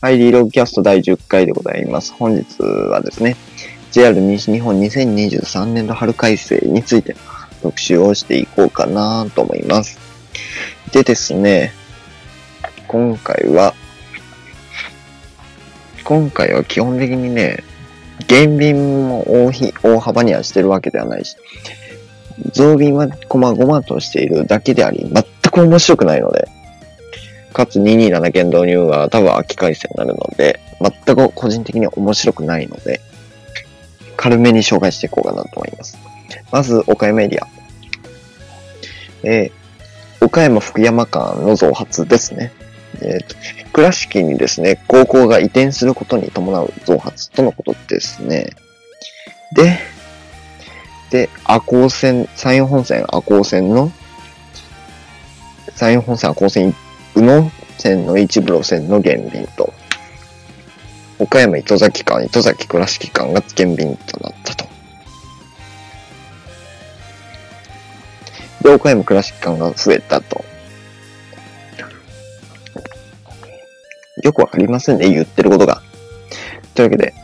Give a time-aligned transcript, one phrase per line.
[0.00, 2.12] はい、リーログキャスト第10回でございます。
[2.12, 3.36] 本日はですね、
[3.90, 7.18] JR 西日本2023年度春改正についての
[7.62, 9.98] 特集をしていこうかなと思います。
[10.92, 11.72] でですね、
[12.86, 13.74] 今回は、
[16.04, 17.64] 今回は基本的にね、
[18.28, 19.50] 減便も大
[19.82, 21.36] 大幅にはしてるわけではないし、
[22.52, 26.46] 増便は細々としているだけであり、全く面白くないので、
[27.52, 33.00] かつ227件導入は多分秋回線になるので、全く個人的には面白くないので、
[34.16, 35.98] 軽めに紹介していこうかなと思います。
[36.50, 37.46] まず、岡山エリア。
[39.24, 42.52] えー、岡山福山間の増発ですね。
[43.00, 43.36] えっ、ー、と、
[43.72, 48.50] 倉敷にですね、高校が移転することに伴う増発とのことですね。
[49.54, 49.78] で、
[51.10, 53.92] で、赤高線、山陽本線赤高線の、
[55.74, 56.74] 山陽本線赤高線
[57.18, 59.74] 宇野線の一部路線の減便と、
[61.18, 64.68] 岡山糸崎間、糸崎倉敷間が減便となったと。
[68.62, 70.44] で、岡山倉敷間が増えたと。
[74.22, 75.82] よくわかりませんね、言ってることが。
[76.76, 77.14] というわけで、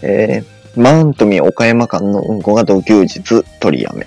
[0.00, 4.06] えー、マウントミ岡山間の運行が同休日取りやめ。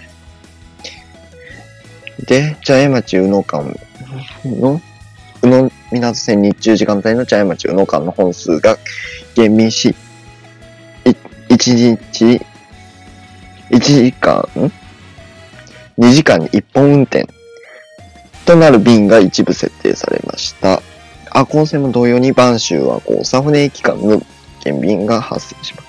[2.25, 3.77] で、茶屋町宇野間
[4.43, 4.81] の
[5.47, 8.77] 宇野港線日中時間帯の茶屋町宇野間の本数が
[9.35, 9.95] 減便し、
[11.49, 12.41] 1日、
[13.69, 14.47] 1時間、
[15.97, 17.27] 2時間に1本運転
[18.45, 20.81] となる便が一部設定されました。
[21.29, 24.21] 赤高線も同様に晩秋はこう、サフネ駅間の
[24.63, 25.87] 減便が発生します。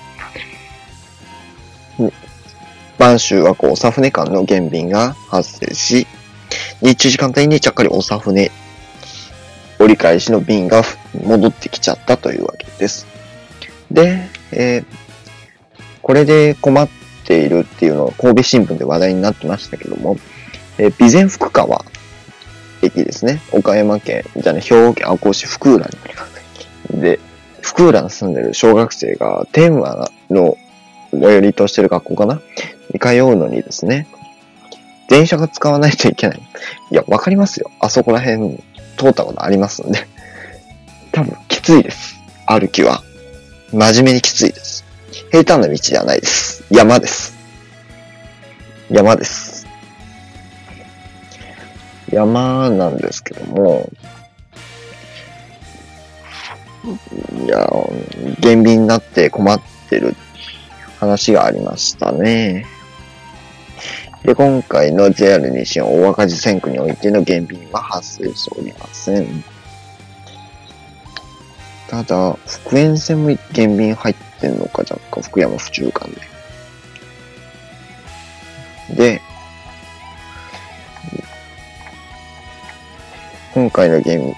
[2.97, 6.07] 晩秋はこう、サフネ間の減便が発生し、
[6.81, 8.51] 日中時間帯にちゃっかりおサフネ
[9.89, 10.83] 折り返しの便が
[11.25, 13.07] 戻ってきちゃったというわけです。
[13.89, 14.85] で、えー、
[16.03, 16.87] これで困っ
[17.25, 20.17] ているっていうのは神戸新聞で話題になってましたけども、
[20.77, 21.83] えー、備前福川
[22.83, 23.41] 駅ですね。
[23.51, 25.87] 岡山県、じゃね、兵庫県赤穂市福浦
[26.91, 27.01] に。
[27.01, 27.19] で、
[27.61, 30.55] 福浦に住んでる小学生が天和の
[31.11, 32.41] 最寄りとしてる学校かな？
[32.93, 34.07] に通うのにですね、
[35.09, 36.41] 電車が使わないといけない。
[36.91, 37.71] いや、わかりますよ。
[37.79, 38.63] あそこら辺
[38.99, 40.05] 通ったことありますんで。
[41.11, 42.19] 多分、きついです。
[42.45, 43.01] 歩きは。
[43.71, 44.83] 真面目にきついです。
[45.31, 46.63] 平坦な道ではないです。
[46.69, 47.33] 山です。
[48.89, 49.67] 山です。
[52.11, 53.89] 山なんですけども、
[57.45, 57.69] いや、
[58.39, 60.15] 減便になって困ってる
[60.99, 62.65] 話がありましたね。
[64.23, 69.43] で、今回の JR 西日本大赤字線区においての減便は発生しておりません。
[71.87, 76.09] ただ、福塩線も減便入ってんのか、若干福山府中間
[78.89, 78.95] で。
[78.95, 79.21] で、
[83.53, 84.35] 今回の減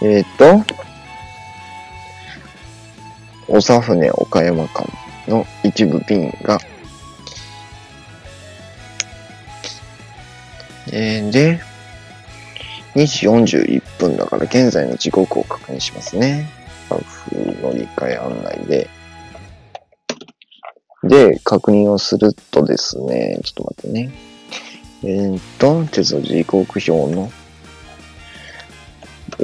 [0.00, 0.64] 便、えっ、ー、と、
[3.60, 4.88] 長船岡山間
[5.28, 6.58] の一部便が
[11.22, 11.60] えー、で、
[12.94, 16.48] 2時41分だから現在の時刻を確認しますね。
[16.86, 18.90] スタッフ乗り換え案内で。
[21.04, 24.12] で、確認をするとですね、ちょっと待ってね。
[25.04, 27.32] えー、っと、鉄道時刻表の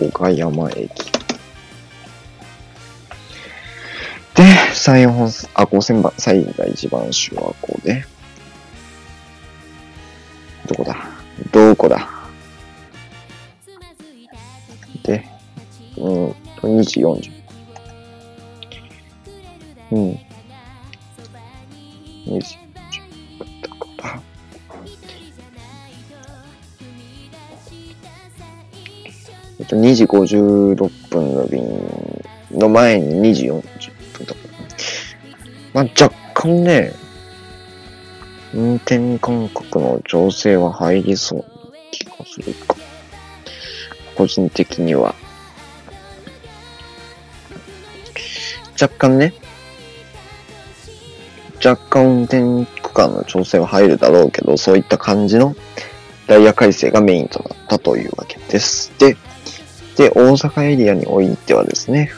[0.06, 0.88] 岡山駅。
[4.34, 8.04] で、山陽本、あ、高線番、最大一番手はこうで。
[10.66, 11.17] どこだ？
[11.52, 12.08] どこだ？
[15.04, 15.24] で、
[15.96, 17.32] うんと、2時40。
[19.92, 20.18] うん。
[22.26, 22.58] 2時
[23.38, 23.68] 40だ
[24.02, 24.20] から。
[29.60, 31.62] えっと、2時56分の便
[32.50, 33.62] の前に2時40
[34.18, 34.40] 分とか。
[35.72, 36.92] まあ、若干ね、
[38.54, 41.44] 運転間隔の調整は入りそうな
[41.90, 42.76] 気がするか。
[44.14, 45.14] 個人的には。
[48.80, 49.34] 若干ね、
[51.64, 55.56] 若干運転区間の調整は入るだろうけど、そういった感じの
[56.28, 58.92] ダイヤ改正がメインとなったというわけです。
[58.98, 59.16] で、
[59.96, 62.12] で、大阪エリアにおいてはですね、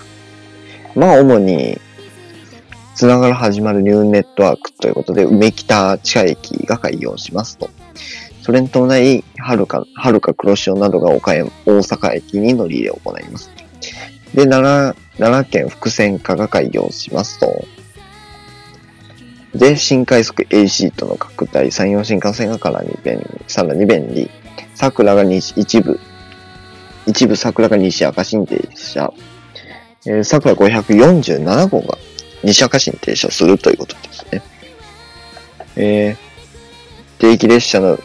[0.95, 1.81] まあ主に
[2.95, 7.71] つながる始まるニューネットワークということで、梅北地下駅が開業しますと。
[8.43, 13.51] それに伴い、はるか、はるか黒潮などが岡山、大阪駅に乗り入れを行います。
[14.35, 17.65] で、奈良、奈良県福線化が開業しますと。
[19.55, 24.31] で、新快速 AC との拡大、山陽新幹線がさらに便利、さらに便利。
[24.75, 25.99] 桜が西、一部、
[27.07, 29.13] 一部桜が西赤新停車。
[30.07, 31.99] えー、桜547号が
[32.43, 34.43] 西赤新停車するということですね。
[35.77, 36.17] えー、
[37.21, 37.99] 定期列車の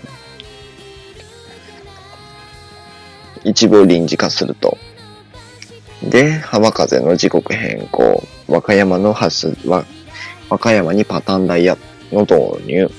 [3.44, 4.78] 一部を臨時化すると。
[6.04, 8.24] で、浜風の時刻変更。
[8.48, 9.86] 和歌山の発出は、
[10.50, 11.78] 和歌山にパターンダイヤ
[12.12, 12.92] の導入。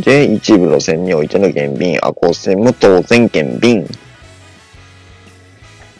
[0.00, 3.86] で、一部路線においての減便、赤光線も当然減便。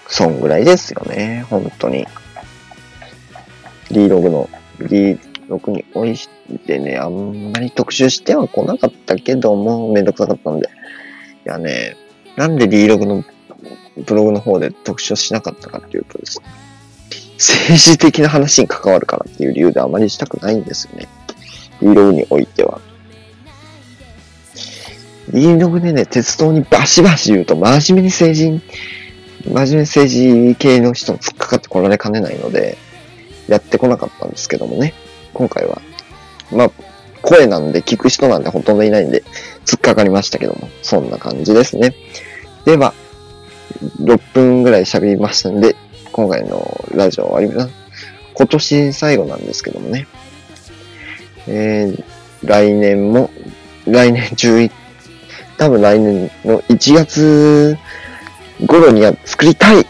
[0.09, 2.07] そんぐらいですよね、本当に。
[3.91, 4.49] D6 の、
[4.81, 6.17] D6 におい
[6.67, 10.69] てね、あんまり特集しては来なかったけども、めんどくさかったんで。
[11.47, 11.97] いやね、
[12.37, 13.25] なんで D6 の
[14.07, 16.47] ブログの方で特集しなかったかっていうとですね、
[17.39, 21.09] 政治的な話に関わるからっていう理由であまりしたくないんですよね。
[21.81, 22.81] D6 においては。
[25.31, 28.61] D6 でね、鉄道にバシバシ言うと真面目に政治、
[29.45, 32.77] 真面目政治系の人も突っかかってこられかねないので、
[33.47, 34.95] やってこなかったんですけどもね、
[35.33, 35.81] 今回は。
[36.53, 36.71] まあ、
[37.23, 39.23] 声なんで聞く人なんてほとんどいないんで、
[39.65, 41.95] 突っかかりましたけども、そんな感じですね。
[42.65, 42.95] では、
[44.01, 45.77] 6分ぐらい喋りましたんで、
[46.13, 47.75] 今回のラジオ終わります。
[48.35, 50.07] 今年最後なんですけどもね。
[51.47, 52.05] えー、
[52.45, 53.31] 来年も、
[53.87, 54.71] 来年11、
[55.57, 57.79] 多分来年の1月
[58.67, 59.87] 頃には作りたい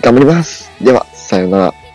[0.00, 1.85] 頑張りますでは、さよなら。